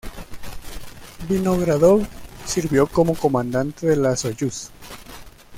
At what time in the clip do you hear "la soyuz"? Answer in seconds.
3.97-4.71